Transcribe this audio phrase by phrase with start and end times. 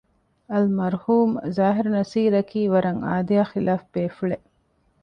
[0.51, 4.47] އަލްމަރްޙޫމް ޒާހިރު ނަޞީރަކީ ވަރަށް އާދަޔާ ޚިލާފު ބޭފުޅެއް